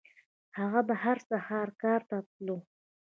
[0.59, 2.57] هغه به هر سهار کار ته تلو.